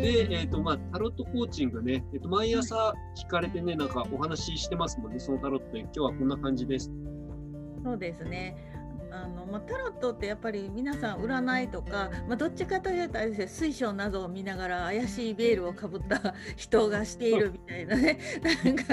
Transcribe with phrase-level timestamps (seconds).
[0.00, 6.90] で、えっ、と、まあ、タロットコーチングね、えっ、と、毎朝聞かれてね、なんかお話ししてますもんね、そのタロットで、今日はこんな感じです。
[7.84, 8.56] そうですね。
[9.12, 18.18] あのまあ、タロットってやっぱり皆さん占いとか、まあ、どっちかというとあれですね水晶などを見ながら怪しいベールをかぶった人がしているみたいなね
[18.64, 18.84] なんか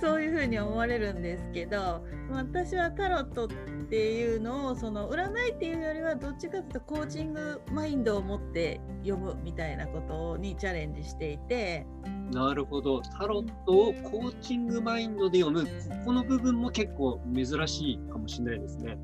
[0.00, 3.48] そういうふうに思われるんですけど、まあ、私はタロットっ
[3.88, 11.86] ていうのをその占いっていうよりはどっちかというとコーチングマインドを持って読むみたいなことにチャレンジしていて。
[12.32, 13.02] なるほど。
[13.02, 15.70] タロットをコーチングマインドで読む、こ
[16.06, 18.98] この部分も結構珍しいかもしれないですね。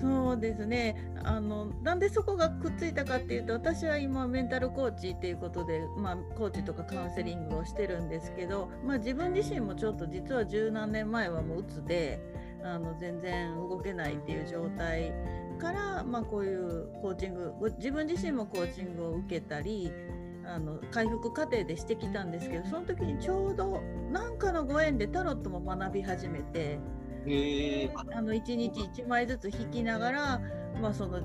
[0.00, 12.20] そうですねあのなんでそこがくっついたかっていうと私は今メンタルコーチっていうことで、まあ、コーチとかカウンセリングをしてるんですけど、まあ、自分自身もちょっと実は十何年前はもううつで
[12.62, 15.12] あの全然動けないっていう状態
[15.58, 19.90] から、まあ、こういうコーチング自分自身もコーチングを受けたり
[20.46, 23.80] あの回復過程でしてきたんですけどその時にちょうど
[24.12, 26.78] 何かのご縁でタロットも学び始めて。
[28.14, 30.40] あの1日1枚ずつ引きながら、
[30.80, 31.20] まあ、その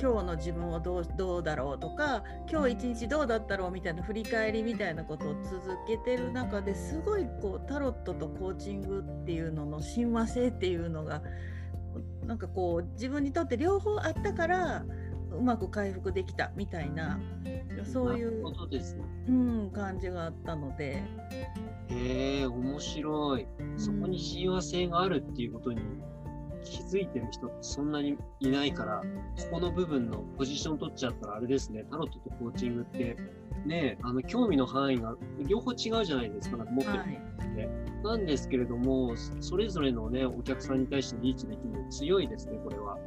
[0.00, 11.20] 今日の自分はどうどうだろうとか今日一日どうだったろうみたいな振り返りみたいなことを続けてる中ですごいこうタロットとコーチングっていうのの親和性っていうのが
[12.24, 14.84] なんかこう自分にとって両方あったから
[15.30, 17.18] うまく回復できたみたいな
[17.84, 18.44] そういう、
[19.28, 21.02] うん、感じがあったので。
[21.90, 23.46] へえ面白い。
[23.76, 25.80] そこに親和性があるっていうことに
[26.62, 29.02] 気づいてる人ってそんなにいないから、
[29.36, 33.16] ここの部分のポジション取っちゃったらあれですね、タロットとコーチングって、
[33.64, 35.14] ね、あの興味の範囲が
[35.46, 37.04] 両方違うじゃないですか、なんか持ってるっ
[37.54, 37.88] て、はい。
[38.04, 42.98] なんですけれども、それぞれのね、お客さんに対してリーチできるの強いですね、これは。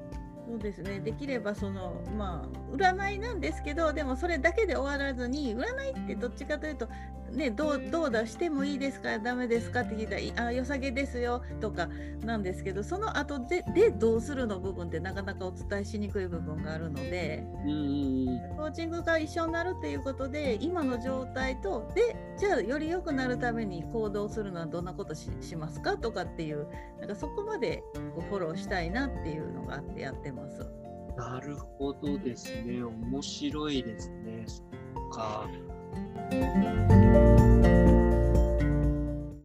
[0.52, 1.00] そうですね。
[1.00, 6.90] できればそのまあ占いなんですけどでもそれだけで終わらずに占いってどっちかというと
[7.34, 11.88] ね、どうどうだしてもいいですかダメですかって聞いたら「あ良さげですよ」とか
[12.26, 17.46] なんですけどその後ででどうするの部分ってなかなかお伝えしにくい部分があるので
[18.58, 26.68] コーチングが一緒になるっていうことで今の状態とでじゃあより良くなるために行動するのはどんなことししますかとかっていう
[27.00, 27.84] なんかそこまで
[28.16, 30.82] こうフォローしたいなっていうのがあってやってます。
[31.18, 34.46] なるほどですね面白いですね。
[34.48, 35.48] そっか